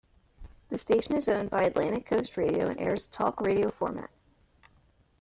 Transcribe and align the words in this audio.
The 0.69 0.79
station 0.79 1.15
is 1.15 1.27
owned 1.29 1.51
by 1.51 1.61
Atlantic 1.61 2.07
Coast 2.07 2.35
Radio 2.35 2.65
and 2.69 2.79
airs 2.81 3.05
a 3.05 3.09
Talk 3.11 3.39
radio 3.39 3.69
format. 3.69 4.09